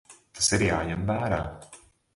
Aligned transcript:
Tas 0.39 0.47
ir 0.57 0.65
jāņem 0.69 1.05
vērā. 1.13 1.41